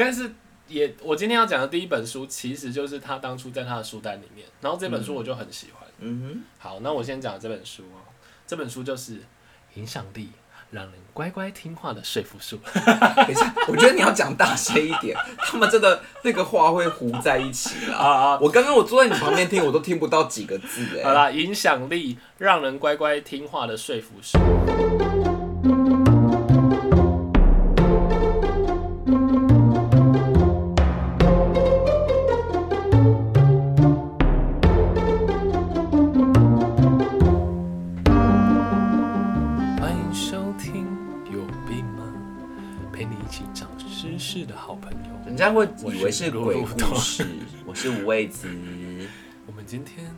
[0.00, 0.32] 但是
[0.66, 5.86] 也我今天要讲的第一本书，其实就是他当初在他的书单里面，然后这本书我就很喜欢。
[5.98, 8.00] 嗯哼好，那我先讲这本书哦，
[8.46, 9.16] 这本书就是
[9.74, 10.30] 《影响力
[10.70, 12.58] 让人乖乖听话的说服术》。
[13.26, 18.30] 等一下，我觉得你要讲大声一点，他们真的那个话会糊在一起啊啊。
[18.30, 18.38] 啊！
[18.40, 21.04] 我刚刚我坐在你旁边听，我都听不到几个字哎。
[21.04, 24.38] 好啦，影响力让人乖乖听话的说服术。
[45.40, 47.26] 家会以为是鬼故事。
[47.64, 48.46] 我是五味子，
[49.46, 50.14] 我们今天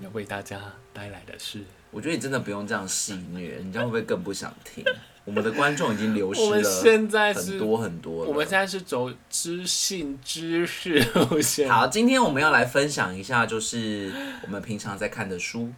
[0.00, 0.60] 要为大家
[0.92, 4.84] 带来的是，我觉得你真的不用这样戏虐，人家会不会更不想听？
[5.24, 8.30] 我们的观众已经流失了现在很多很多了。
[8.30, 11.68] 我们现在是走知性知识路线。
[11.68, 14.12] 好，今天我们要来分享一下，就是
[14.44, 15.72] 我们平常在看的书。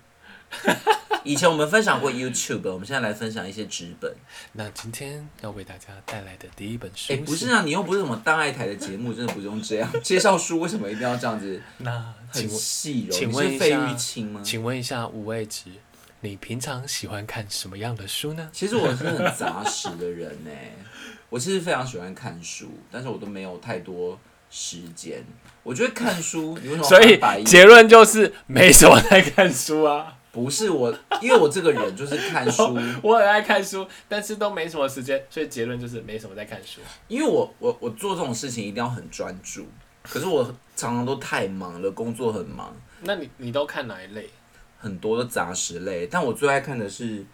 [1.24, 4.12] 以前我们分享过 YouTube，我们现在来分享一些纸本。
[4.54, 13.12] 那今天要为大家带来的第一本书，哎、不是，啊，你又不是什么大爱台的节目，真的不用这样 介绍书，为什么一定要这样子那很请问，细柔？
[13.14, 14.40] 请你是费问一下玉清吗？
[14.44, 15.70] 请问一下五位值，
[16.22, 18.48] 你平常喜欢看什么样的书呢？
[18.52, 20.50] 其实我是很杂食的人呢，
[21.30, 24.18] 我其实非常喜欢看书，但是我都没有太多
[24.50, 25.24] 时间。
[25.62, 27.44] 我觉得看书，你为什么所以？
[27.44, 30.16] 结论就是没什么在看书啊。
[30.32, 36.80] 不是我，因为我这个人就是看书， 我很爱看书，但是都没什么时间，所以结论就是没什么在看书。
[37.06, 39.66] 因为我我我做这种事情一定要很专注，
[40.02, 40.42] 可是我
[40.74, 44.28] 常常都太忙了，工作很忙，那你你都看哪一类？
[44.78, 47.24] 很多的杂食类，但我最爱看的是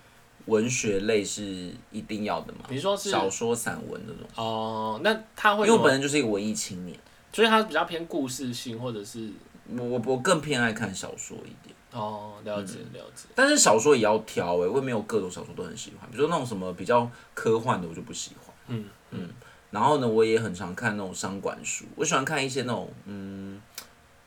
[0.46, 4.28] 文学类，是一定要的嘛，你说是小说、散文那种。
[4.34, 6.98] 哦、那他会因为我本身就是一个文艺青年，
[7.32, 9.30] 所以他比较偏故事性，或者是
[9.76, 13.28] 我我我更偏爱看小说一点，哦，了解嗯了解。
[13.34, 18.54] 但是小说也要挑诶、我也没有各种小说都很喜欢，比如说那种什么比较科幻的我就不喜欢。
[18.68, 19.28] 嗯嗯，
[19.70, 23.60] 然后呢，我也很常看那种商管书，我喜欢看一些那种嗯，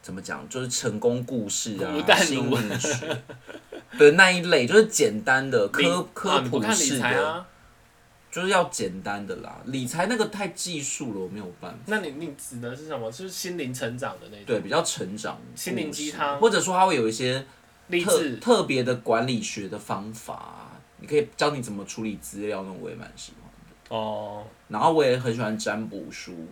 [0.01, 3.21] 怎么讲，就是成功故事啊，古代心奴理学，
[3.97, 7.47] 对那一类，就是简单的科科普式的，啊？
[8.31, 9.61] 就是要简单的啦。
[9.65, 11.77] 理财那个太技术了，我没有办法。
[11.87, 13.11] 那你你指的是什么？
[13.11, 14.45] 就是心灵成长的那种？
[14.45, 17.45] 对，比较成长，心灵鸡汤或者说它会有一些
[18.03, 23.95] 特特别的管理学的方法啊，你可以教你怎么处理资料，那种我也蛮喜欢的。
[23.95, 26.47] 哦，然后我也很喜欢占卜书，哦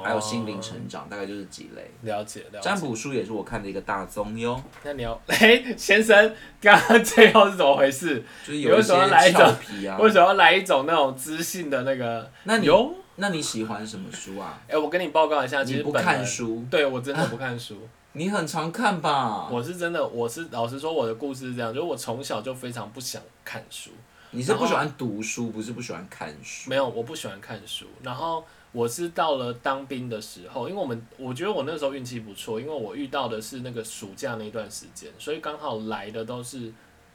[0.00, 1.90] 还有心灵成长，大概就是几类。
[2.02, 2.60] 了解了解。
[2.62, 8.22] 占卜书也是我看的一个大宗哟，那你要， 哎、先生，刚刚最后是怎么回事？
[8.46, 9.98] 就是有一些来一种俏皮啊。
[10.00, 12.30] 为什么要来一种那种知性的那个？
[12.44, 12.94] 那你有？
[13.16, 14.58] 那你喜欢什么书啊？
[14.68, 17.76] 哎、我跟你报告一下，其你不实本人看，书，对我真的不看书。
[18.14, 19.48] 你很常看吧？
[19.50, 23.90] 我是真的，我是老实说，我的故事是这样，就是我从小就非常不想看书，
[24.30, 26.70] 你是不喜欢读书，不是不喜欢看书。
[26.70, 27.86] 没有，我不喜欢看书。
[28.02, 36.72] 然后我是到了当兵的时候，因为我们我觉得我那时候运气不错，因为我遇到的是那个暑假那段时间，所以刚好来的都是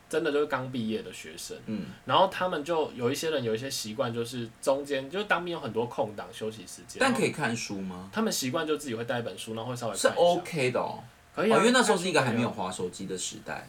[0.08, 1.58] 真的就是刚毕业的学生。
[1.66, 8.10] 嗯，然后他们就有一些人有一些习惯，就是中间就是当兵有很多空档休息时间，但可以看书吗？
[8.14, 11.04] 他们习惯就自己会带一本书，然后会稍微是 OK 的哦。
[11.36, 13.68] 可以啊，哦，因为那时候是一个还没有看书滑手机的时代。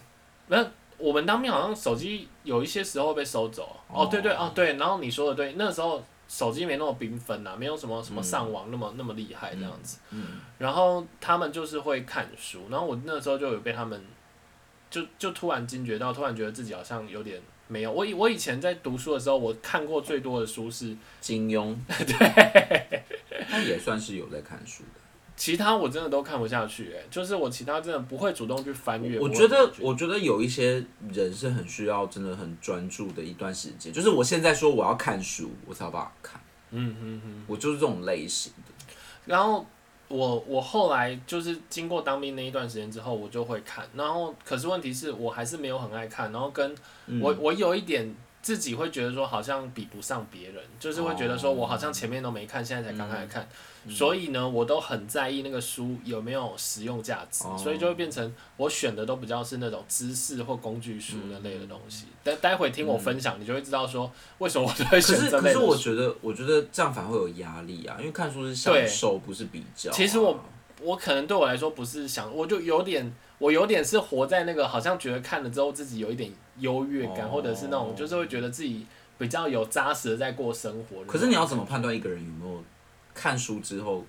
[0.49, 0.65] 那
[0.99, 3.77] 我们当兵好像手机有一些时候被收走。
[3.89, 9.99] 哦，哦对对哦对，然后你说的对，那时候手机没那么缤纷呐，没有什么什么嗯上网那么、那么厉害这样子。
[10.11, 14.05] 嗯，然后他们就是会看书，然后我那时候就有被他们
[14.91, 17.91] 就就突然惊觉到，突然觉得自己好像有点没有。
[17.91, 23.03] 我以我以前在读书的时候，我看过最多的书是金庸， 对，
[23.49, 25.01] 他也算是有在看书的。
[25.39, 29.21] 其他我真的都看不下去、哎，就是我其他真的不会主动去翻阅。
[29.21, 36.41] 我觉得我觉得有一些人是很需要真的很专注的一段时间，就是我现在说我要看书，我才有办法看，
[36.73, 37.45] 嗯嗯嗯。
[37.47, 38.95] 我就是这种类型的。
[39.27, 39.65] 然后
[40.09, 43.89] 我我后来就是经过当兵那一段时间之后，我就会看。
[43.95, 46.75] 然后可是问题是我还是没有很爱看，然后跟
[47.07, 53.43] 嗯我我有一点自己会觉得说好像比不上别人，就是会觉得说我好像前面都没看，现在才刚开始看。
[53.43, 53.49] 嗯
[53.89, 62.07] 所以呢，我都很在意那个书有没有实用价值，哦所以就会变成我选的都比较是那种知识或工具书那类的东西。
[62.23, 65.59] 待、待会听我分享，你就会知道说为什么我都会可选是可是。
[65.59, 70.39] 我觉得，我觉得这样反而会有压力啊，因为看书是享受，不是比较啊、其实我
[70.83, 78.87] 我可能对我来说不是想，我就有点，我有点是活在那个好像觉得看了之后自己有一点优越感，哦或者是那种就是会觉得自己
[79.19, 81.05] 比较有扎实的在过生活。
[81.05, 82.63] 可是你要怎么判断一个人有没有
[83.19, 84.05] 看书之后，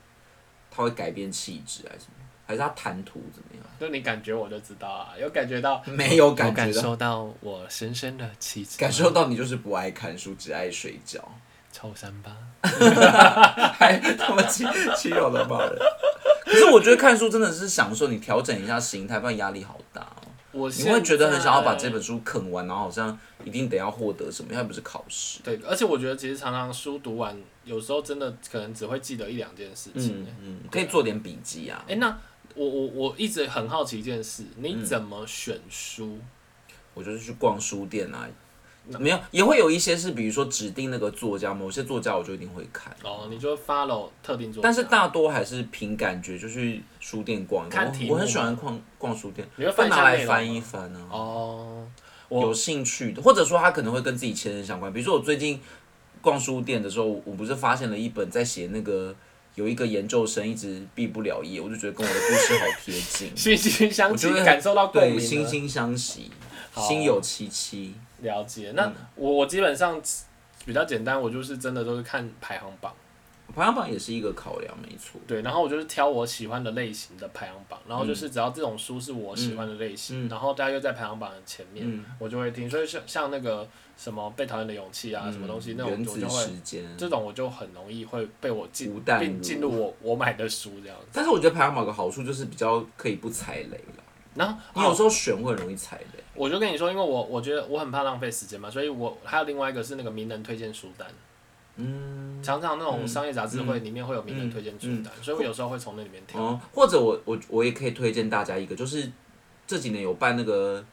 [0.69, 2.13] 他会改变气质还是什么？
[2.45, 3.63] 还是他谈吐怎么样？
[3.79, 11.19] 就你感觉我就知道啊，有感觉到， 没有有感感觉到，受到我深深的气质，感受到你就是不爱看书，只爱睡觉，
[11.71, 12.35] 臭三八。
[13.79, 14.65] 还他妈欺
[14.97, 15.77] 欺我的骂人。
[16.45, 20.28] 可是我觉得看书真的是享受，你调整一下心态，不然压力好大哦。
[20.51, 25.39] 我你会觉得很想要把这本书啃完，然后好像一定得要获得什么，又不是考试。
[25.43, 30.35] 对，而且我觉得其实常常书读完，有时候真的可能只会记得一两件事情嗯。
[30.41, 31.85] 嗯，可以做点笔记啊。
[31.87, 32.17] 哎、那
[32.55, 36.17] 我我我一直很好奇一件事，嗯你怎么选书？
[36.95, 38.27] 我就是去逛书店啊，
[38.97, 42.95] 没有也会有一些是，比如说指定那个作家，某些作家我就一定会看。
[43.03, 47.85] 哦，你就 follow 特定作家，但是大多还是凭感觉，就去书店逛一逛。
[48.07, 51.07] 我我很喜欢逛逛书店，你会拿来翻一吗翻啊。
[51.11, 51.87] 哦，
[52.29, 54.91] 有我兴趣的，或者说他可能会跟自己前任相关。
[54.91, 55.59] 比如说我最近
[56.21, 59.15] 逛书店的时候，我不是发现了一本在写那个
[59.55, 65.21] 有一个研究生一直毕不了业，我就觉得跟我的故事好贴近， 惺惺相惜感受到共对，鸣了。
[65.21, 66.48] 惺惺相惜，好
[66.79, 67.93] 心有戚戚。
[68.21, 68.73] 了解。
[68.75, 70.01] 那嗯我我基本上
[70.65, 72.93] 比较简单，我就是真的都是看排行榜，
[73.55, 75.19] 排行榜也是一个考量，没错。
[75.25, 82.69] 对，然后我就是挑我喜欢的类型的排行榜，然后就是只要这种书是我喜欢的类型，嗯然后大家又在排行榜的前面，嗯，我就会听。
[82.69, 83.65] 所以像像那个
[83.97, 86.49] 什么被讨厌的勇气啊，嗯什么东西那种我就会。
[86.97, 91.07] 这种我就很容易会被我进并进入我我买的书这样子。
[91.13, 94.03] 但是我觉得排行榜的好处就是比较可以不踩雷了。
[94.35, 96.23] 然后你有时候选会很容易踩雷。
[96.35, 101.07] 我就跟你说，因为我我觉得我很怕浪费时间嘛，所以我还有另外一个是那个名人推荐书单，
[101.75, 106.41] 嗯，常常那种嗯商业杂志会里面会有名人推荐书单，所以我有时候会从那里面挑。
[106.41, 109.11] 哦，或者我我我也可以推荐大家一个，就是
[109.67, 110.83] 这几年有办那个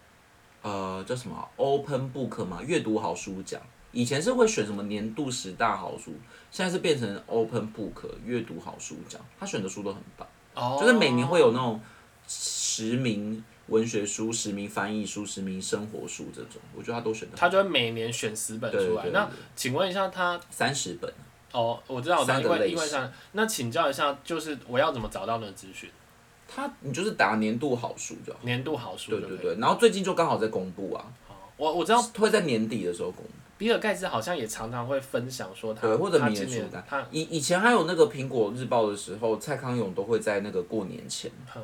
[0.62, 3.60] 呃叫什么啊 Open Book 嘛，阅读好书奖。
[3.92, 6.12] 以前是会选什么年度十大好书，
[6.50, 11.80] 现在是变成 Open Book 阅读好书奖，他选的书都很棒，哦，就是每年会有那种
[12.76, 19.04] 十名文学书、十名翻译书、十名生活书这种，我觉得他都选的他就会每年选十本出来。
[19.04, 21.10] 对对那请问一下他，三十本。
[21.52, 25.88] 哦，我知道，我知道，因为因为上，那请教一下，就是我要怎么找到那个资讯？
[26.46, 28.38] 他你就是打年度好书就好。
[28.42, 29.12] 年度好书。
[29.12, 33.30] 对对对，然后最近就刚好在公布啊，好我我知道会在年底的时候公布。
[33.58, 41.62] 比尔盖茨好像也常常会分享说他对或者他今年书单他以以前还有那个苹果日报的时候，蔡康永都会在那个过年前，嗯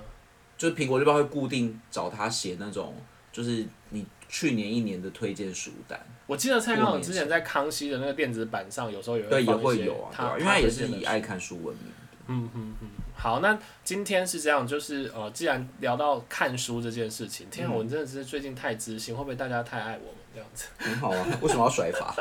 [0.62, 2.94] 就是苹果日报会固定找他写那种，
[3.32, 10.36] 就是你去年一年的推荐书单，我记得蔡康永之前在康熙的那个电子版上，有时候也对，也会有啊？
[10.38, 11.86] 因为他也是以爱看书闻名。
[12.28, 20.68] 嗯嗯嗯，好，那今天是这样，就是呃，既然聊到看书这件事情，天啊，嗯我真的是最近太知性，会不会大家太爱我们这样子？
[20.78, 22.14] 很好啊，为什么要甩法？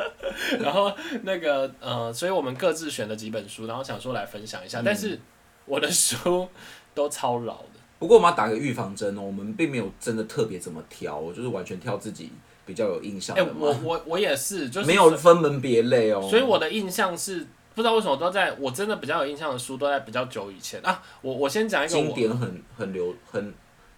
[0.60, 5.18] 然后那个呃，所以我们各自选了几本书，然后想说来分享一下，嗯但是
[5.64, 6.46] 我的书
[6.94, 7.75] 都超老的。
[7.98, 12.30] 不过我们要打个预防针哦，我们并没有真的特别怎么挑，就是完全挑自己
[12.64, 16.20] 比较有印象哎、的嘛，我我我也是，就是没有分门别类哦。
[16.28, 21.02] 所以我的印象是不知道为什么都在我真的比较有印象的书都在比较久以前啊。
[21.22, 23.54] 我我先讲一个经我典很很流很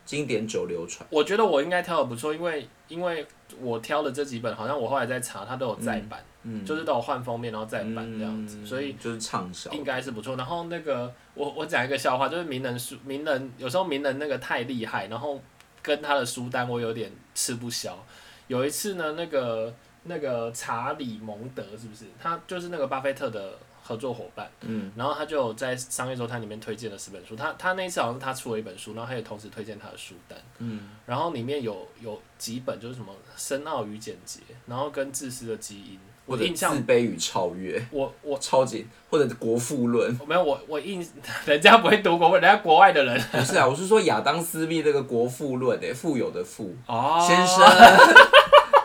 [0.08, 1.06] 经典久流传。
[1.10, 3.26] 我觉得我应该挑的不错，因为因为
[3.60, 9.70] 我挑的这几本好像我后来在查，它都有再版，嗯，就是都有换封面然后再版这样子，嗯所以就是畅销。
[9.70, 10.34] 应该是不错。
[10.34, 15.38] 然后那个我我讲一个笑话，就是名人书名人有时候名人那个太厉害，然后
[15.82, 18.02] 跟他的书单我有点吃不消。
[18.46, 19.74] 有一次呢，那个
[20.04, 22.06] 那个查理蒙德是不是？
[22.18, 27.34] 他就是那个巴菲特的合作伙伴，嗯，然后他就有在商业周刊里面推荐了十本书。
[27.34, 30.38] 他他那一次好像是他出了一本书，然后他也同时推荐他的书单。
[30.58, 35.98] 嗯，然后里面有有几本就是什么深奥与简洁，然后跟自私的基因。
[36.26, 41.00] 我或者印象自卑与超越，我我 超级或者国富论，我没有我我印，
[41.46, 43.18] 人家不会读国文，人家国外的人。
[43.32, 46.76] 不是啊， 我是说亚当斯密这个国富论，诶，富有的富。
[46.86, 47.24] 哦。
[47.26, 47.66] 先生，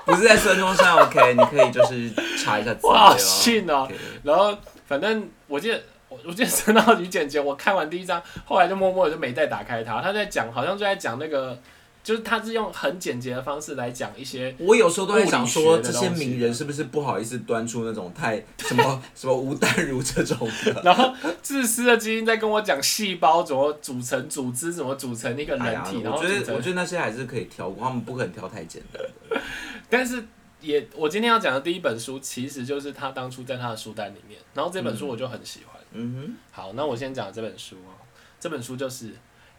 [0.05, 2.10] 不是在孙中山，OK，你可以就是
[2.41, 2.93] 查一下资料。
[2.93, 3.89] 哇好信哦。
[4.24, 4.57] 然后
[4.93, 10.00] 反正我记得我我记得神奥与简洁，我看完第一章，后来就默默的就没再打开它。
[10.03, 11.59] 他在讲，好像就在讲那个，
[12.03, 20.81] 就是他是用很简洁的方式来讲一些我有时候都在想说，这些名人是不是不好意思端出那种太什么 什么吴淡如这种的？
[20.85, 28.79] 然后自私的基因在跟我讲细胞怎么组成组织，怎么组成一个人体，然我后我觉得我觉得那些还是可以挑过，他们不可能挑太简。
[29.89, 30.23] 但是
[30.63, 35.79] 也，我今天要讲的第一本书，其实就是他当初在他的书单里面，然后这本书我就很喜欢。
[35.91, 37.93] 嗯哼好，那我先讲这本书哦，
[38.39, 39.12] 这本书就是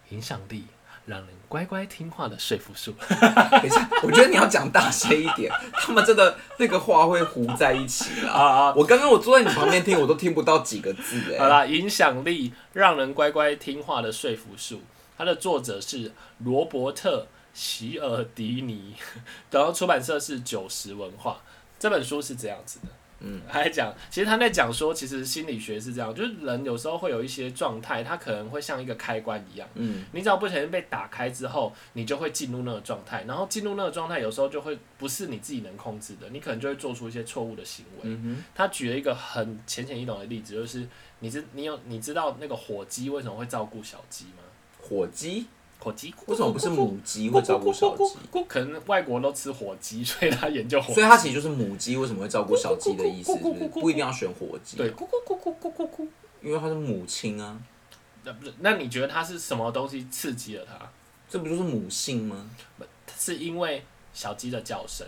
[0.09, 0.65] 影响力
[1.05, 2.93] 让人乖乖听话的说服术。
[3.07, 8.43] 等一下，我觉得你要讲大声一点，他们真的那个话会糊在一起啊 啊！
[8.65, 8.73] 啊！
[8.75, 11.37] 我刚刚我坐在你旁边听，我都听不到几个字哎。
[11.37, 14.81] 好啦，影响力让人乖乖听话的说服术，
[15.17, 18.93] 它的作者是罗伯特·席尔迪尼，
[19.49, 21.41] 然后出版社是九十文化。
[21.79, 22.87] 这本书是这样子的，
[23.19, 38.01] 嗯，他在讲，其实他在讲说，其实心理学是这样，就是人有时候会有一些状态，它可能会像一个开关一样，嗯你只要不小心被打开之后，你就会进入那个状态，然后进入那个状态，有时候就会不是你自己能控制的，你可能就会做出一些错误的行为。
[38.03, 40.87] 嗯他举了一个很浅显易懂的例子，就是
[41.19, 44.43] 你知你有你知道那个火鸡为什么会照顾小鸡吗？
[44.81, 45.47] 火鸡
[45.79, 48.43] 火鸡为什么不是母鸡会照顾小鸡？
[48.47, 53.53] 可能外国都吃火鸡， 所以他研究火所以它其实就是母鸡为什么会照顾小鸡的意思，是不？
[53.79, 56.07] 不一定要选火鸡，对，，咕咕咕咕咕咕咕。
[56.41, 57.57] 因为它是母亲啊，
[58.23, 58.53] 那不是？
[58.59, 60.79] 那你觉得它是什么东西刺激了它？
[61.29, 62.49] 这不就是母性吗？
[63.17, 65.07] 是因为小鸡的叫声。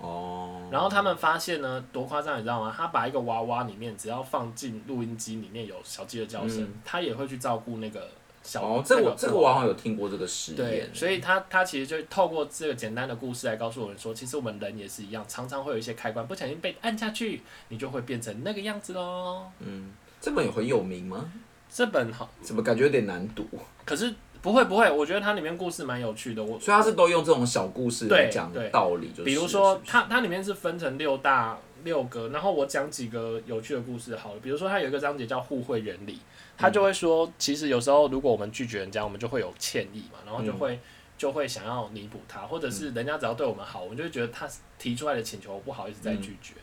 [0.00, 2.72] 哦，然后他们发现呢，多夸张，你知道吗？
[2.76, 8.08] 他把一个娃娃里面，只要放进录音机里面有小鸡的叫声，嗯他也会去照顾那个
[8.48, 8.62] 小。
[8.62, 19.42] 哦，这那个我这个我好像有听过这个实对验，，所以他他其实就透过这个简单的故事来告诉我们说，其实我们人也是一样，常常会有一些开关不小心被按下去，你就会变成那个样子喽。
[19.58, 19.90] 嗯，
[20.20, 21.30] 这本有很有名吗？
[21.70, 23.46] 这本好，怎么感觉有点难读？
[23.84, 26.42] 可是不会不会，我觉得它里面故事蛮有趣的。
[26.42, 34.40] 我所以它是都用这种小故事来讲道理，就是比如说它它里面是分成六大六个，然后我讲几个有趣的故事好了。
[34.40, 36.18] 比如说它有一个章节叫互惠原理，
[36.56, 40.78] 他就会说，其实有时候如果我们拒绝人家，我们就会有歉意嘛，然后就会、
[41.16, 46.54] 就会想要弥补他，或者是人家只要对我们好，我们就会觉得他提出来的请求我不好意思再拒绝。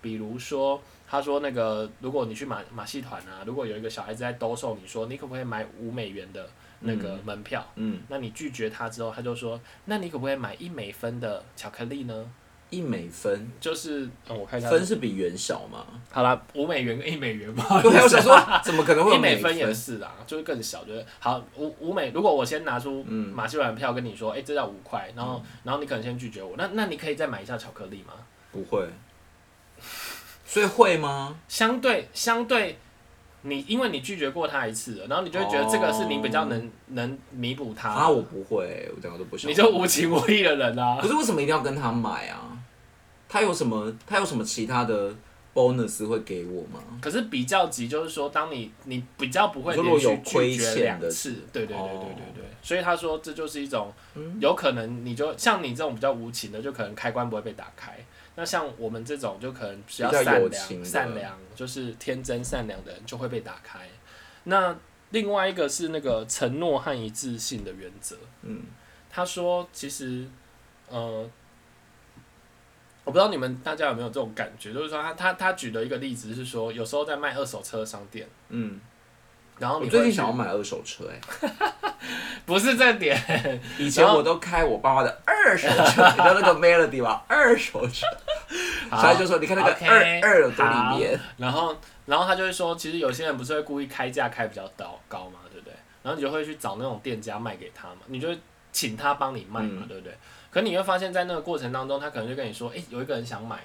[0.00, 6.46] 比如说，他说那个，如果你去马马戏团啊，如果有一个小孩子在兜售你说你可不可以买五美元的
[6.84, 12.30] 那个门票，嗯，那你拒绝他之后，他就说，那你可不可以买一美分的巧克力呢？
[12.70, 15.86] 一美分，就是，嗯、我看一下，分是比元小吗？
[16.10, 17.80] 好啦，五美元跟一美元吧。
[17.80, 22.10] 对，我想说怎么可能会有 一美分分也是啦，就是更小，就是好五五美。
[22.10, 28.14] 如果我先拿出嗯马戏团的票跟你说，哎、这要五块，然后、然后你可能先拒绝我，那那你可以再买一下巧克力吗？
[28.50, 28.88] 不会，
[30.44, 31.36] 所以会吗？
[31.46, 32.78] 相对相对，
[33.46, 39.50] 你因为你拒绝过他一次了，然后你就会觉得这个是你比较能、能弥补他的，啊，我不会，我两个都不想。
[39.50, 41.06] 你就无情无义的人啊可。
[41.06, 42.58] 是为什么一定要跟他买啊？
[43.28, 43.94] 他有什么？
[44.06, 45.14] 他有什么其他的
[45.52, 46.80] bonus 会给我吗？
[47.00, 57.98] 可是比较急就是说，当你你比较不会连续拒绝两次，对对对对哦对对，所以他说这就是一种嗯有可能你就像你这种比较无情的，就可能开关不会被打开。
[58.36, 63.80] 那像我们这种就可能比较善良、善良，就是天真善良的人就会被打开。
[64.44, 64.76] 那
[65.10, 68.16] 另外一个是那个承诺和一致性的原则。
[68.42, 68.62] 嗯，
[69.08, 70.26] 他说，其实，
[70.88, 71.30] 呃，
[73.04, 78.80] 我不知道你们大家有没有这种感觉，就是说他他他举的一个例子是说，有时候在卖二手车的商店，嗯，
[79.58, 81.20] 然后你最近想要买二手车、哎，
[82.44, 87.24] 不是这点，以前我都开我爸爸的二手车，你知道那个 Melody 吧？
[87.28, 88.23] 二手车，好
[88.90, 91.76] 所以就说你看那个二二有多里面，然后
[92.06, 95.74] 然后他就会说，其实有些人不是会故意开价开比较高高嘛，对不对？
[96.02, 98.28] 然后你就会去找那种店家卖给他嘛，你就
[98.72, 100.16] 请他帮你卖嘛，嗯对不对？
[100.50, 103.56] 可你会发现在那个过程当中，他可能就跟你说，哎、有一个人想买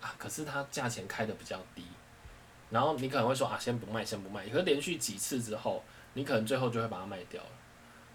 [0.00, 1.84] 啊，可是他价钱开的比较低，
[2.70, 4.48] 然后你可能会说啊，先不卖，先不卖。
[4.48, 7.48] 可是连续几次之后，你可能最后就会把它卖掉了。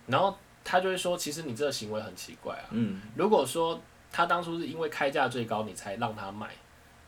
[0.08, 2.66] 然后他就会说，其实你这个行为很奇怪啊。
[2.72, 3.80] 嗯，如果说
[4.12, 6.50] 他当初是因为开价最高你才让他卖，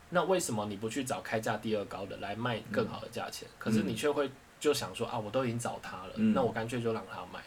[0.10, 3.48] 那为什么你不去找开价第二高的来卖更好的价钱？
[3.58, 4.30] 可是你却会
[4.60, 7.42] 就想说啊，我都已经找他了，嗯那我干脆就让他卖。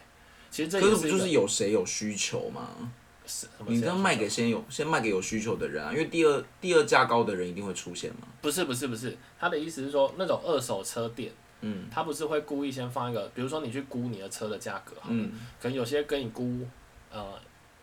[0.51, 2.93] 其实这可是不就是有谁有需求吗？
[3.25, 8.27] 是你这样卖给先有先卖给有需求的人啊，因为第二第二价高的人一定会出现嘛。
[8.41, 16.67] 不是不是不是，他的意思是说那种二手车店，嗯他不是会故意先放一个，比如说你去估你的车的价格，嗯可能有些跟你估
[17.13, 17.35] 呃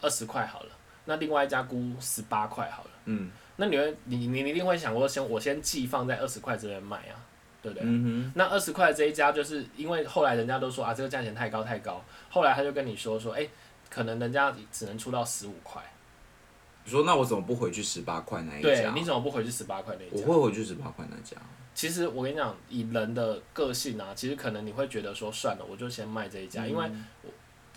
[0.01, 0.69] 二十块好了，
[1.09, 2.89] 那另外一家估十八块好了。
[3.05, 7.17] 嗯那你会，你你你一定会想过，先我先寄放在二十块这边卖啊，
[7.61, 7.83] 对不对？
[7.85, 13.45] 嗯那二十块这一家，就是因为后来人家都说啊，这个价钱太高太高，后来他就跟你说说，哎、
[13.89, 15.81] 可能人家只能出到十五块，
[16.85, 18.93] 你说那我怎么不回去十八块那一对，家？
[18.95, 20.33] 你怎么不回去十八块那一我？
[20.33, 21.35] 会回去十八块那家。
[21.73, 27.05] 其实我跟你讲，以人的个性啊，其实可能你会觉得说，算了，我就先卖这一家，因为嗯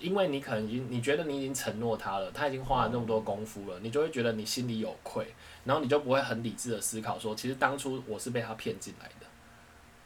[0.02, 5.26] 因为你可能已经你觉得你已经承诺他了，他已经花了那么多功夫了，你就会觉得你心里有愧，
[5.64, 9.26] 然后你就不会很理智的思考说，其实当初我是被他骗进来的。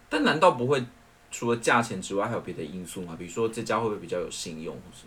[0.08, 0.84] 但难道不会
[1.30, 3.16] 除了价钱之外还有别的因素吗？
[3.18, 5.04] 比如说这家会不会比较有信用，或是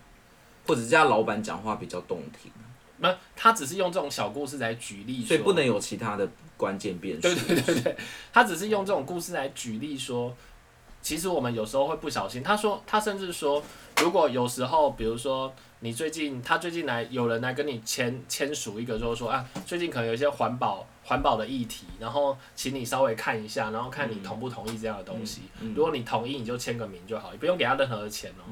[0.67, 2.51] 或者这家老板讲话比较动听，
[2.98, 7.22] 那他只是用这种小故事来举例，所以不能有其他的关键变数。
[7.22, 7.98] 对对对对，
[8.34, 10.36] 他只是用这种故事来举例说，
[11.01, 12.44] 其实我们有时候会不小心。
[12.44, 13.63] 他说，他甚至说，
[14.01, 25.44] 如果有时候，比如说你最近，他最近来有人来跟你签签署一个，就是说啊，最近可能有一些环保环保的议题，然后请你稍微看一下，然后看你同不同意这样的东西。
[25.74, 28.44] 如果你同意，你就签个名就好，你不用给他任何的钱哦、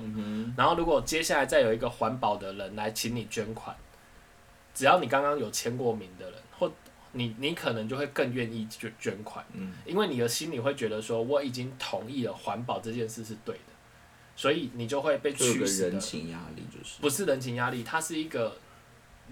[0.55, 3.75] 然后如果接下来再有一个环保的人来请你捐款，
[4.73, 6.46] 只要你刚刚有签过名的人，或
[7.17, 13.73] 你你可能就会更愿意捐捐款，嗯因为你的心里会觉得说我已经同意了环保这件事是对的，
[14.35, 18.55] 所以你就会被驱使的，人情压力，就是不是人情压力，它是一个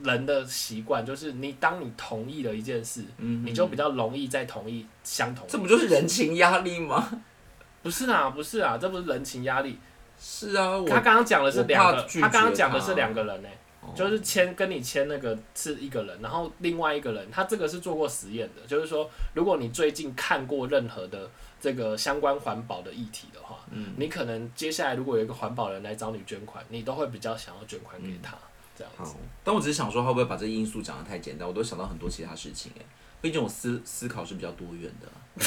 [0.03, 5.47] 人的习惯，就是你当你同意了一件事，嗯你就比较容易再同意相同。
[5.47, 7.21] 这不就是人情压力吗？
[7.83, 9.77] 不是啊，不是啊，这不是人情压力。
[10.19, 13.51] 是啊，我他刚刚讲的是两个，他刚刚讲的是两个人呢、哦
[13.93, 28.37] 就是签跟你签那个是一个人，然后另外一个人，他这个是做过实验的，就是说，如果你最近看过任何的这个相关环保的议题的话，嗯你可能接下来如果有一个环保人来找你捐款，你都会比较想要捐款给他，
[28.77, 29.15] 这样子。
[29.43, 31.47] 但我只是想说，会不会把这因素讲的太简单？
[31.47, 32.85] 我都想到很多其他事情哎，
[33.21, 35.43] 毕竟我思思考是比较多元的，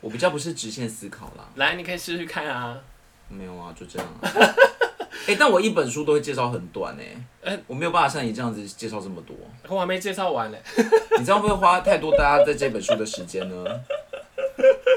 [0.00, 1.48] 我比较不是直线思考啦。
[1.56, 2.78] 来，你可以试试看啊。
[3.28, 4.20] 没有啊，就这样、啊。
[5.26, 9.34] 哎、但我一本书都会介绍很短哎、呃我没有办法像你这样子介绍这么多。
[9.68, 10.58] 我还没介绍完呢、
[11.18, 13.64] 你这样会不会花太多大家在这本书的时间呢？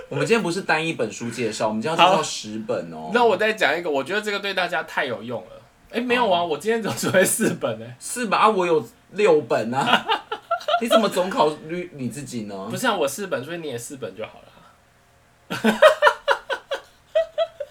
[0.10, 5.51] 我们今天不是单一本书介绍，我们今天要介绍十本哦、那我再讲一个，我觉得这个对大家太有用了。
[5.91, 8.38] 哎、没有啊，我今天只准备四本呢、四本？
[8.39, 10.05] 啊，我有六本啊，
[10.81, 12.75] 你怎么总考虑你自己呢不？
[12.75, 14.48] 是啊，我四本，所以你也四本就好了。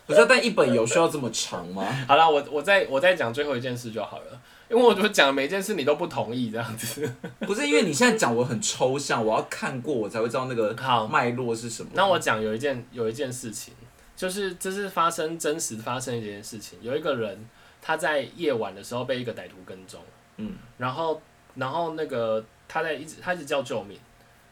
[0.06, 1.84] 不是啊，但一本有需要这么长吗？
[2.06, 7.12] 好了，我我再我再讲最后一件事就好了，因为我就讲每一件事你都不同意这样子。
[7.40, 11.90] 不是因为你现在讲我很抽象，我要看过我才会知道那个好，脉络是什么。
[11.94, 13.74] 那我讲有一件有一件事情，
[14.14, 17.44] 就是这是发生真实发生的一件事情，有一个人
[17.82, 20.00] 他在夜晚的时候被一个歹徒跟踪，
[20.36, 21.20] 嗯，然后
[21.56, 23.98] 然后那个他在一直他一直叫救命，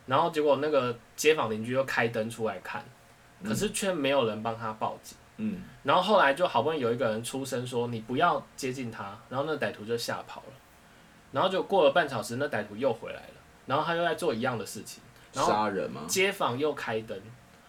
[0.06, 2.84] 然后结果那个街坊邻居又开灯出来看，
[3.44, 5.16] 可是却没有人帮他报警。
[5.16, 5.20] 嗯
[5.82, 10.52] 然后后来就好不容易有一个人出声说你不要接近他，然后那歹徒就吓跑了，
[11.32, 13.34] 然后就过了半小时，那歹徒又回来了，
[13.66, 16.02] 然后他又在做一样的事情，然后杀人吗？
[16.06, 17.20] 街坊又开灯，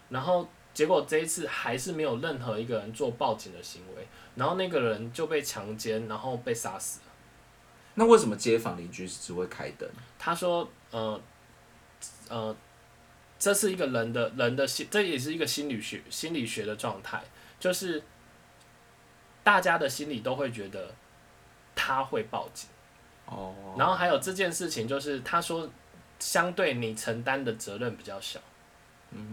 [0.10, 7.06] 然后结果这一次还是没有任何一个人做报警的行为，然后那个人就被强奸，然后被杀死了。
[7.96, 9.90] 那为什么街坊邻居只会开灯？
[10.20, 11.20] 他说，呃，
[12.30, 12.56] 呃，
[13.40, 17.24] 这是一个人的人的心，这也是一个心理学心理学的状态，
[17.60, 18.02] 就是
[19.44, 20.94] 大家的心里都会觉得
[21.76, 22.70] 他会报警，
[23.26, 25.70] 哦，然后还有这件事情，就是他说，
[26.20, 28.40] 相对你承担的责任比较小，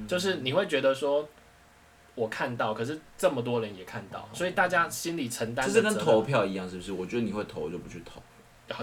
[0.07, 1.29] 就是你会觉得说。
[2.15, 6.93] 我看到，可是这么多人也看到，所以大家心里承担这是跟投票一样，是不是？
[6.93, 8.23] 我觉得你会投，我就不去投。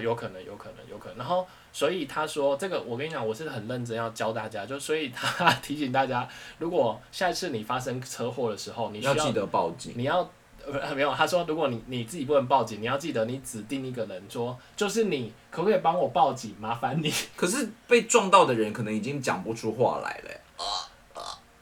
[0.01, 1.17] 有可能，有可能，有可能。
[1.17, 9.93] 然后，所以他说这个，我跟你讲，我是很认真要教大家，就所以他 提醒大家，如果下一次你发生车祸的时候，你需要要记得报警。
[9.95, 10.29] 你要
[10.65, 16.55] 呃没有，他说如果你你自己不能报警，你要记得你指定一个人说，就是你可不可以帮我报警？
[16.59, 20.41] 麻烦你， 可是被撞到的人可能已经讲不出话来了欸。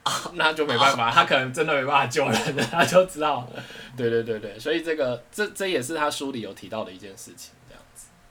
[0.36, 3.46] 那就没办法，他可能真的没办法救人了，他就知道，
[3.98, 7.52] 对对对对，所以这个这这也是他书里有提到的一件事情，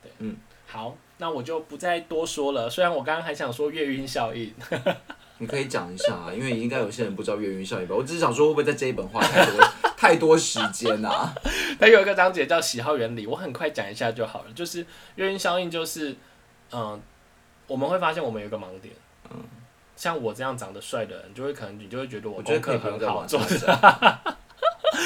[0.06, 2.70] 对，嗯，好，那我就不再多说了。
[2.70, 4.52] 虽然我刚刚还想说月晕效应，
[5.38, 7.94] 你可以讲一下啊，因为应该有些人不知道月晕效应吧？
[7.94, 11.34] 我只是想说，会不会在这一本花太多太多时间啊？
[11.78, 14.52] 它有一个章节叫喜好原理，我很快讲一下就好了。
[14.54, 16.14] 就是月晕效应，就是
[16.72, 17.00] 嗯、
[17.66, 18.94] 我们会发现我们有一个盲点，
[19.30, 19.36] 嗯，
[19.94, 23.40] 像我这样长得帅的人，就会可能你就会觉得我我觉得功课很好做。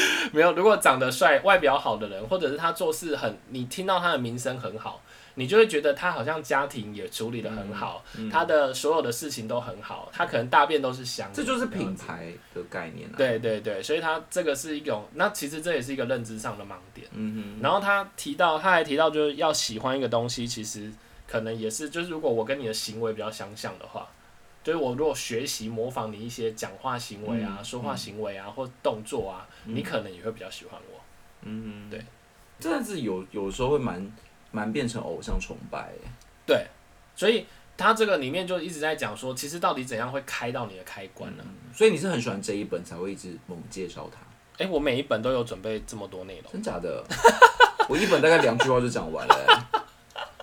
[0.33, 5.03] 没有，如果长得帅、外表好的人，或者是他做事很，你听到他的名声很好，
[5.35, 11.67] 你就会觉得他好像家庭也处理的很好，嗯他的所有的事情都很好，他可能大便都是香的，这就是。
[11.71, 17.07] 品牌的概念啊。，对对对，所以他这个是一种，那其实这也是一个认知上的盲点。
[17.13, 20.93] 嗯然后他提到，他还提到就是要喜欢一个东西，其实
[21.29, 24.09] 可能也是，就是如果我跟你的行为比较相像的话，
[24.63, 31.01] 就是我如果学习模仿你一些讲话行为啊、嗯说话行为啊或动作啊，你可能也会比较喜欢我。
[31.43, 32.05] 嗯，对，
[32.59, 34.13] 这样子有有时候会蛮
[34.51, 36.09] 蛮变成偶像崇拜欸。
[36.47, 36.67] 对，
[37.17, 37.47] 所以
[37.77, 41.45] 他这个里面就一直在讲说，其实到底怎样会开到你的开关呢？
[41.75, 44.19] 所以你是很喜欢这一本才会一直猛介绍它，
[44.63, 47.03] 诶，我每一本都有准备这么多内容，真假的？
[47.89, 49.80] 我一本大概两句话就讲完了欸、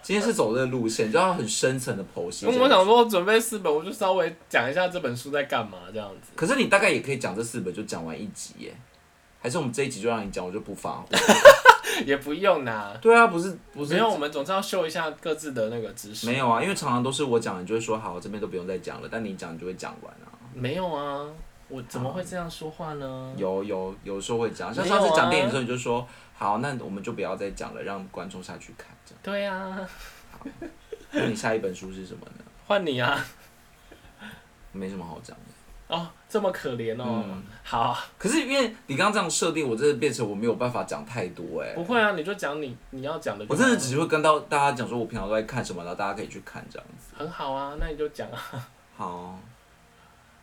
[0.07, 2.45] 今天是走这个路线，就要很深层的剖析。
[2.45, 6.31] 因为我想说，准备四本，我就稍微讲一下这本书在干嘛这样子。
[6.33, 8.73] 可是你大概也可以讲这四本就讲完一集耶，
[9.41, 11.03] 还是我们这一集就让你讲，我就不发。
[12.07, 16.25] 也不用啦，对啊，不是不是，没有，我们总是要秀一下各自的那个知识。
[16.25, 20.31] 没有啊，因为常常都是我讲，你就会说好，这边都不用再讲了，但你讲你就会讲完啊。
[20.53, 21.25] 没有啊，
[21.69, 23.33] 我怎么会这样说话呢？
[23.37, 28.87] 有有有时候会讲，像上次讲电影的时候，你就说好，那我们就不要再讲了，让观众下去看。
[29.05, 29.89] 这样，对啊，
[31.11, 32.43] 那你下一本书是什么呢？
[32.65, 33.25] 换你啊。
[34.71, 35.95] 没什么好讲的。
[35.95, 37.23] 哦，这么可怜哦。
[37.25, 43.45] 嗯好，可是因为你刚刚这样设定，我真的变成我没有办法讲太多哎、不会啊，你就讲你你要讲的。
[43.49, 47.15] 我真的只会跟到大家讲说，我平常都在看什么，然后大家可以去看这样子。
[47.17, 48.69] 很好啊，那你就讲啊。
[48.97, 49.39] 好，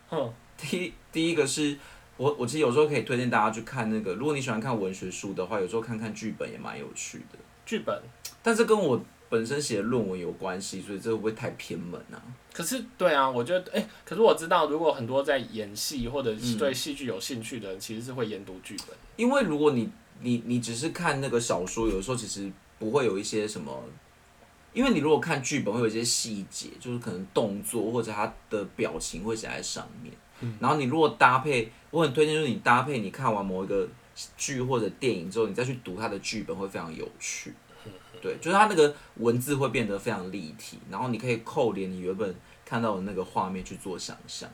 [0.09, 1.77] 哼，第一第一个是
[2.17, 7.37] 我我其实有时候可以推荐大家去看那个，如果你喜欢看文学书的话，有时候看看剧本也蛮有趣的。
[7.65, 8.01] 剧本。
[8.41, 12.21] 但是跟我本身写的论文有关系，所以这会不会太偏门啊？
[12.53, 18.95] 可是，对啊，我觉得，哎、可是我知道，如果很多在演戏或者嗯是对戏剧有兴趣的人，其实是会研读剧本。
[19.17, 19.89] 因为如果你
[20.21, 23.83] 你你只是看那个小说，有时候其实不会有一些什么，
[24.73, 30.13] 因为你如果看剧本会有一些细节，就是可能动作或者他的表情会写在上面。
[30.59, 33.87] 然后你如果搭配，我很推荐就是你搭配你看完某一个
[34.37, 37.53] 剧或者电影之后，你再去读它的剧本会非常有趣。
[38.21, 44.49] 对，就是它那个文字会变得非常立体，然后你可以扣连你原本看到的那个画面去做想象。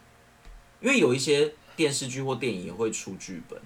[0.82, 3.58] 因为有一些电视剧或电影也会出剧本，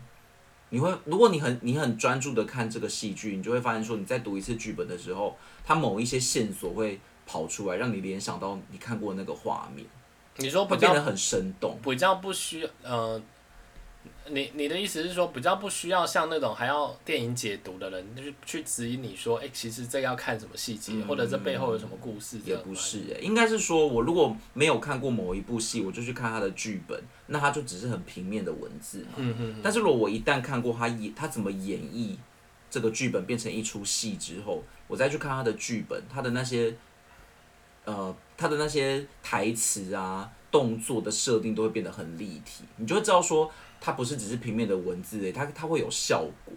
[0.70, 9.88] 你会如果你很你很专注的看这个戏剧，你就会发现说你在读一次剧本的时候，它某一些线索会跑出来，让你联想到你看过那个画面，
[10.38, 11.78] 你说比较会变得很生动。
[11.84, 13.22] 比较不需要，呃，
[14.30, 29.14] 你你的意思是说，比较不需要像那种还要电影解读的人，就是去指引你说，哎、其实这个要看什么细节，嗯或者这背后有什么故事，也不是、欸，应该是说我如果没有看过某一部戏，我就去看他的剧本，那他就只是很平面的文字嘛。
[29.18, 32.16] 嗯嗯但是如果我一旦看过他演他怎么演绎
[32.70, 36.76] 这个剧本变成一出戏之后，我再去看他的剧本，他的那些
[37.86, 46.54] 呃他的那些台词啊、动作的设定都会变得很立体，你就会知道说它不是只是平面的文字诶，它它会有效果。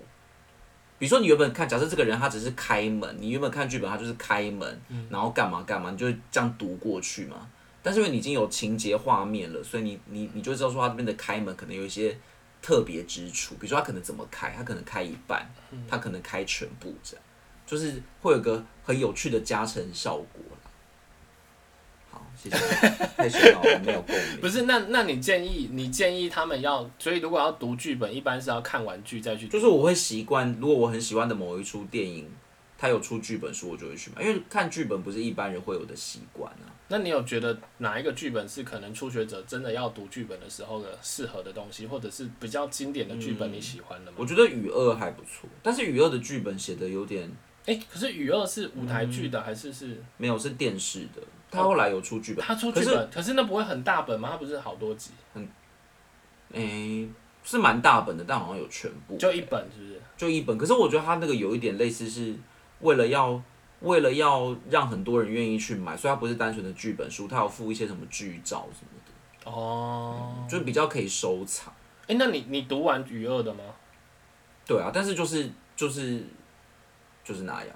[0.98, 7.48] 比如说你原本看，假设这个人他只是开门，你原本看剧本他就是开门，然后干嘛干嘛，你就会这样读过去嘛。
[7.80, 12.18] 但是因为你已经有情节画面了，所以你你你就知道说他这边的开门可能有一些
[12.60, 15.48] 特别之处，比如说他可能怎么开，他可能开一半，
[15.86, 17.24] 他可能开全部这样，
[17.64, 20.42] 就是会有个很有趣的加成效果
[22.42, 22.56] 谢谢，
[23.16, 24.40] 太深奥了，没有共鸣。
[24.40, 29.48] 不是，那那你建议你建议他们要，所以如果要读剧本，一般是要看完剧再去。
[29.48, 32.30] 就是我会习惯，如果我很喜欢的某一出电影，
[32.78, 36.70] 它有出剧本书，我就会去买，因为看剧本不是一般人会有的习惯啊。
[36.90, 44.16] 那你有觉得哪一个剧本是可能初学者真的要读剧本的时候的适合的东西，或者是比较经典的剧本你喜欢的吗？
[44.16, 47.30] 我觉得《雨二》还不错，但是《雨二》的剧本写的有点
[47.66, 51.20] 哎、可是《雨二》是舞台剧的、还是是没有是电视的，
[51.50, 53.10] 他后来有出剧本，他出剧本？
[53.10, 54.28] 可是那不会很大本吗？
[54.32, 55.48] 他不是好多集，很
[56.52, 57.08] 诶、
[57.44, 60.00] 是蛮大本的，但好像有全部，就一本是不是？
[60.16, 60.56] 就一本。
[60.58, 62.34] 可是我觉得他那个有一点类似，是
[62.80, 63.42] 为了要
[63.80, 71.72] 为了要让很多人愿意去买，所以它不是单纯的剧本书，它有附一些什么剧照什么的，哦，就比较可以收藏。
[72.06, 73.62] 哎、那你你读完《余二》的吗？
[74.66, 76.24] 对啊，但是就是就是
[77.22, 77.74] 就是那样。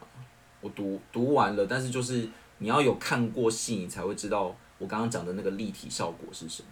[0.61, 2.29] 我读读完了，但是就是
[2.63, 6.69] 你要有看过戏，你才会知道我刚刚讲的那个立体效果是什么。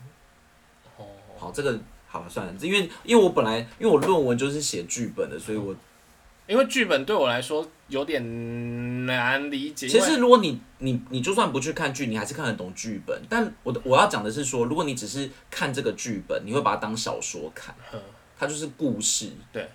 [0.96, 1.04] 哦，
[1.36, 5.74] 好，这个好了算了，因为因为我本来因为我论文就是写剧本的，所以我
[6.46, 9.88] 因为剧本对我来说有点难理解。
[9.88, 13.20] 其实如果你你你就算不去看剧，你还是看得懂剧本。
[13.28, 18.00] 但我的我要讲的是说，如果你只是看这个剧本，你会把它当小说看，嗯
[18.38, 19.32] 它就是故事。
[19.52, 19.68] 对。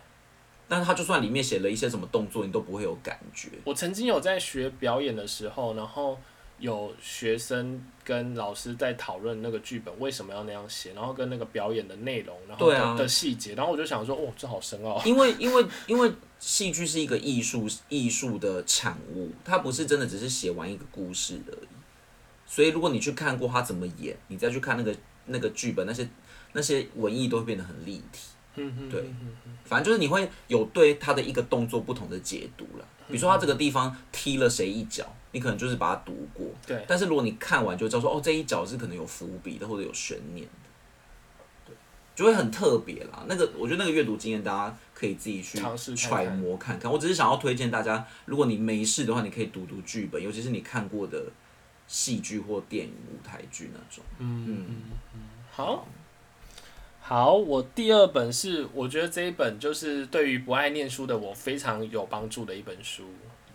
[0.67, 3.49] 但是他就算里面写了一些什么动作，你都不会有感觉。
[3.63, 6.17] 我曾经有在学表演的时候，然后
[6.59, 15.01] 有学生跟老师在讨论那个剧本为什么要那样写，然后跟那个表演的内容，然后的,、对啊的细节，然后我就想说，哦，这好深奥。
[15.05, 21.67] 因为因为因为戏剧是一个艺术艺术的产物，它不是真的只是写完一个故事而已。
[22.47, 26.07] 所以如果你去看过他怎么演，你再去看那个那个剧本，那些
[26.53, 28.29] 那些文艺都会变得很立体。
[28.55, 29.03] 嗯对
[29.65, 32.85] 反正就是你会有对他的一个动作不同的解读了。
[33.07, 36.47] 比如说他这个地方踢了谁一脚，你可能就是把它读过。
[36.65, 40.69] 对，但是如果你看完就知道说，哦，这一脚是可能有伏笔的或者有悬念的。
[41.67, 41.75] 对
[42.15, 43.23] 就会很特别啦。
[43.27, 45.59] 那个我觉得那个阅读经验，大家可以自己去
[45.95, 46.91] 揣看摩看看。
[46.91, 51.25] 我只是想要推荐大家，如果你没事的话，你可以读读剧本，尤其是你看过的
[51.85, 54.03] 戏剧或电影、舞台剧那种。
[54.17, 54.65] 嗯
[55.51, 55.87] 好，
[57.07, 63.03] 好，我第二本是我觉得这一本就是对于不爱念书的我非常有帮助的一本书。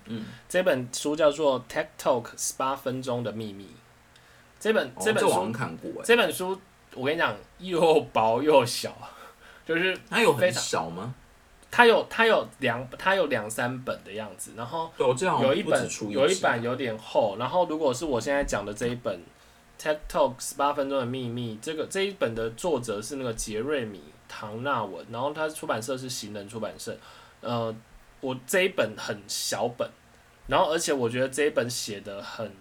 [0.04, 3.64] 嗯，这本书叫做《Tech Talk 十八分钟的秘密》。
[4.60, 6.56] 这本、哦这本书我看过哎，这本书
[6.94, 8.96] 我跟你讲又薄又小，
[9.66, 11.12] 就是它有很非常小吗？
[11.72, 19.18] 它有它有两它有两三本的样子，然后有一本有一集版有点厚，然后如果是我现在讲的这一本
[19.80, 26.94] 《TED Talk 十八分钟的秘密》，这个这一本的作者是那个杰瑞米唐纳文，然后他出版社是行人出版社。
[27.40, 27.74] 呃，
[28.20, 29.88] 我这一本很小本，
[30.46, 32.52] 然后而且我觉得这一本写的很，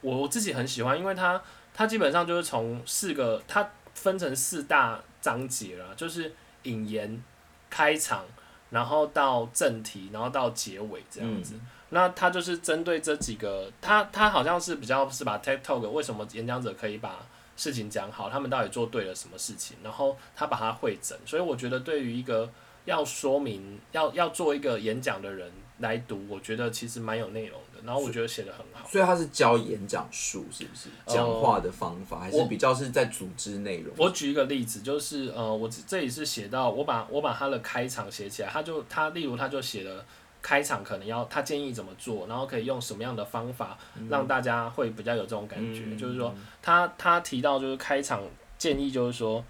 [0.00, 1.40] 我我自己很喜欢，因为它
[1.72, 6.34] 它基本上就是从四个，它分成四大章节啦，就是
[6.64, 7.22] 引言、
[7.70, 8.24] 开场，
[8.70, 11.54] 然后到正题，然后到结尾这样子。
[11.94, 17.24] 那他就是针对这几个，他他好像是比较是把 TED Talk 为什么演讲者可以把
[17.56, 21.16] 事情讲好，他们到底做对了什么事情，然后他把它汇整。
[21.24, 22.50] 所以我觉得对于一个
[22.84, 27.80] 要说明要要做一个演讲的人来读，我觉得其实蛮有内容的。
[27.84, 28.88] 然后我觉得写的很好。
[28.88, 30.88] 所以他是教演讲术，是不是？
[31.06, 33.94] 讲话的方法，还是我比较是在组织内容？
[33.96, 40.04] 我举一个例子，就是呃，我这这里是写到我把我把他的开场写起来，他就他例如他就写了
[40.44, 43.78] 开场可能要他建议怎么做，然后可以用什么样的方法
[44.10, 48.22] 让大家会比较有这种感觉，嗯就是说他他提到就是开场
[48.58, 49.42] 建议就是说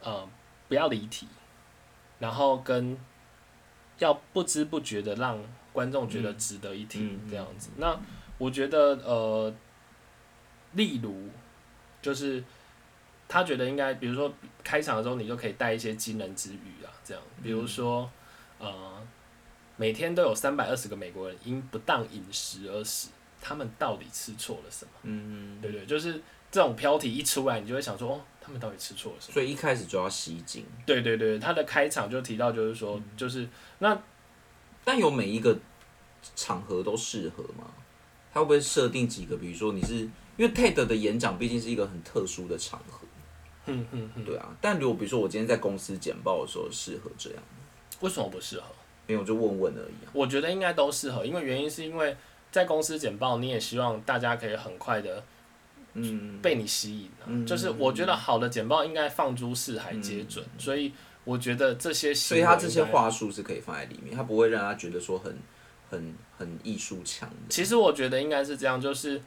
[0.00, 0.24] 呃
[0.68, 1.26] 不要离题，
[2.20, 2.96] 然后跟
[3.98, 5.36] 要不知不觉的让
[5.72, 7.70] 观众觉得值得一听这样子。
[7.76, 7.98] 那
[8.38, 9.52] 我觉得呃，
[10.74, 11.28] 例如
[12.00, 12.44] 就是
[13.26, 14.32] 他觉得应该，比如说
[14.62, 18.08] 开场的时候，你就可以带一些惊人之语啊，这样，比如说
[18.58, 19.02] 呃，
[19.76, 23.10] 每天都有三百二十个美国人因不当饮食而死，
[23.40, 24.90] 他们到底吃错了什么？
[25.02, 25.84] 嗯，对对？
[25.86, 29.34] 就是这种标题一出来，你就会想说，哦，他们到底吃错了什么？
[29.34, 34.00] 所以一开始就要吸睛，对对对，他的开场就提到，就是说，就是那
[34.84, 35.58] 但有每一个
[36.34, 37.70] 场合都适合吗？
[38.32, 39.36] 他会不会设定几个？
[39.36, 39.94] 比如说你是
[40.36, 43.06] 因为 TED 的演讲毕竟是一个很特殊的场合，
[43.66, 44.56] 嗯嗯嗯，对啊。
[44.60, 47.42] 但如果比如说我今天在公司简报的时候适合这样，
[48.00, 48.66] 为什么不适合？
[49.06, 50.10] 没有就问问而已啊。
[50.12, 52.16] 我觉得应该都适合，因为原因是因为
[52.50, 55.22] 在公司简报，你也希望大家可以很快的
[55.94, 60.92] 嗯，被你吸引、啊嗯就是我觉得好的简报应该放诸四海皆准，所以
[61.24, 65.36] 我觉得这些所以他这些，话术是可以放在里面，他不会让他觉得说很
[65.90, 67.36] 很很艺术强的。
[67.48, 69.18] 其实我觉得应该是这样，就是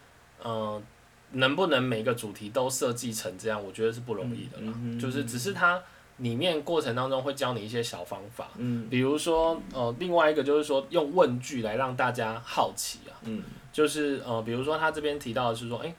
[0.43, 0.83] 嗯、呃
[1.31, 4.73] 能不能每个主题都设计成这样，我觉得是不容易的啦。
[4.99, 5.79] 就是只是它
[6.19, 8.87] 里面过程当中会教你一些小方法，嗯。
[8.89, 13.43] 比如说呃，另外一个就是说用问句来让大家好奇啊，嗯。
[13.73, 15.93] 就是呃，比如说他这边提到的是说，诶，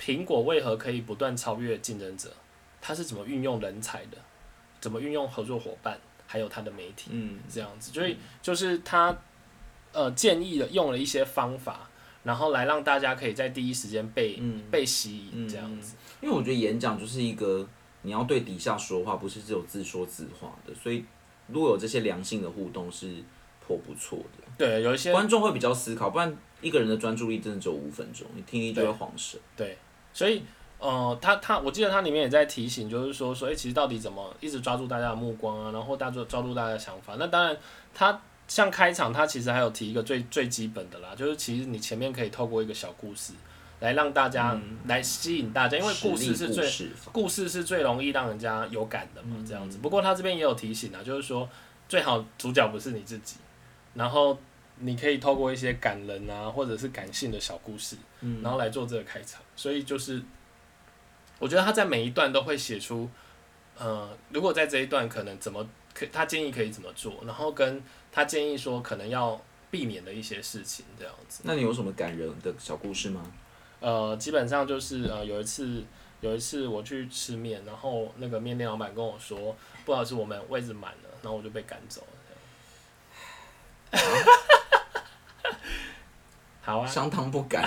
[0.00, 2.30] 苹果为何可以不断超越竞争者？
[2.80, 4.16] 他是怎么运用人才的？
[4.80, 5.98] 怎么运用合作伙伴？
[6.26, 7.10] 还有他的媒体？
[7.12, 7.38] 嗯。
[7.48, 9.16] 这样子，所以就是他
[9.92, 11.90] 呃建议的用了一些方法，
[12.22, 15.96] 然后来让大家可以在第一时间被、嗯，被吸引这样子。
[16.20, 17.66] 因为我觉得演讲就是一个
[18.02, 21.04] 你要对底下说话，不是只有自说自话的，所以
[21.48, 23.22] 如果有这些良性的互动是
[23.66, 24.44] 颇不错的。
[24.56, 29.40] 对，有一些观众会比较思考，不然一个人的专注力真的只有五分钟，你听力就会晃神。
[29.56, 29.76] 对，
[30.12, 30.42] 所以
[30.78, 37.16] 呃，他他我记得他里面也在提醒，就是说说，哎、其实到底怎么一直抓住大家的目光啊，然后大抓抓住大家的想法。
[37.18, 37.56] 那当然，
[37.94, 43.34] 他像开场，他其实还有提一个最最基本的啦，就是其实你前面可以透过一个小故事
[43.80, 49.78] 来让大家、来吸引大家，因为故事是最故事是最容易让人家有感的嘛，这样子。
[49.78, 51.48] 不过他这边也有提醒啊，就是说
[51.88, 53.36] 最好主角不是你自己，
[53.94, 54.38] 然后
[54.76, 57.96] 你可以透过一些感人啊，或者是感性的小故事，
[58.42, 59.40] 然后来做这个开场。
[59.56, 60.22] 所以就是，
[61.38, 63.08] 我觉得他在每一段都会写出，
[63.78, 69.40] 呃，如果在这一段可能怎么可，他建议可以怎么做，然后跟他建议说可能要
[69.70, 71.42] 避免的一些事情这样子。
[71.44, 73.22] 那你有什么感人的小故事吗？
[73.80, 75.82] 呃，基本上就是呃，有一次
[76.20, 82.06] 有一次我去吃面，然后那个面店老板跟我说，不好意思，我们位置满了，然后我就被赶走了。
[86.62, 87.66] 好啊，相当不敢，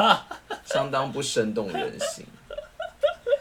[0.64, 2.24] 相当不生动人心。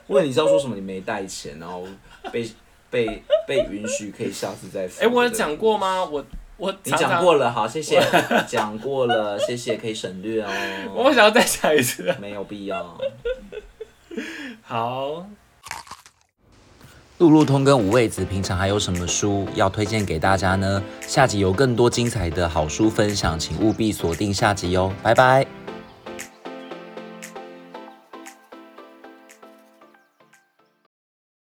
[0.07, 0.75] 问你知道说什么？
[0.75, 1.85] 你没带钱，然后
[2.31, 2.49] 被
[2.89, 5.03] 被被允许可以下次再付。
[5.03, 6.03] 哎、我有讲过吗？
[6.05, 6.25] 我
[6.57, 8.01] 我你常常讲过了，好，谢谢，
[8.47, 10.49] 讲过了，谢谢，可以省略哦，
[10.95, 12.15] 我想要再讲一次。
[12.21, 12.97] 没有必要。
[14.61, 15.25] 好，
[17.17, 20.81] 路路通跟五味子平常还有什么书要推荐给大家呢？
[21.01, 25.64] 下集有更多精彩的好书分享，请务必锁定下集哦，拜拜。